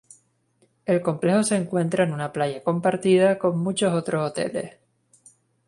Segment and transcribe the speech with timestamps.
[0.87, 4.79] El complejo se encuentra en una Playa compartida con muchos otros hoteles.